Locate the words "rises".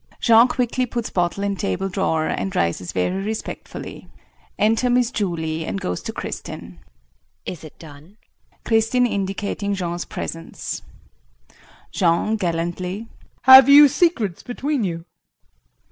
2.55-2.91